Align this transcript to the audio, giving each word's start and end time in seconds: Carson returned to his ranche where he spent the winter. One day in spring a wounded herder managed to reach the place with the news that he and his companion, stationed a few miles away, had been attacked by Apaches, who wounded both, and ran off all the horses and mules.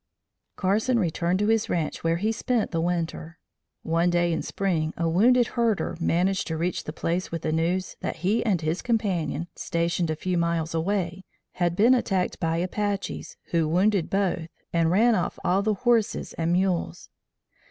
Carson 0.55 0.97
returned 0.97 1.37
to 1.37 1.45
his 1.45 1.69
ranche 1.69 2.03
where 2.03 2.15
he 2.17 2.31
spent 2.31 2.71
the 2.71 2.81
winter. 2.81 3.37
One 3.83 4.09
day 4.09 4.33
in 4.33 4.41
spring 4.41 4.95
a 4.97 5.07
wounded 5.07 5.49
herder 5.49 5.95
managed 5.99 6.47
to 6.47 6.57
reach 6.57 6.85
the 6.85 6.91
place 6.91 7.31
with 7.31 7.43
the 7.43 7.51
news 7.51 7.97
that 7.99 8.15
he 8.15 8.43
and 8.43 8.59
his 8.61 8.81
companion, 8.81 9.47
stationed 9.55 10.09
a 10.09 10.15
few 10.15 10.39
miles 10.39 10.73
away, 10.73 11.23
had 11.51 11.75
been 11.75 11.93
attacked 11.93 12.39
by 12.39 12.57
Apaches, 12.57 13.37
who 13.51 13.67
wounded 13.67 14.09
both, 14.09 14.47
and 14.73 14.89
ran 14.89 15.13
off 15.13 15.37
all 15.45 15.61
the 15.61 15.75
horses 15.75 16.33
and 16.33 16.53
mules. 16.53 17.11